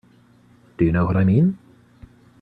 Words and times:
Do 0.79 0.85
you 0.85 0.91
know 0.91 1.05
what 1.05 1.15
I 1.15 1.23
mean? 1.23 1.59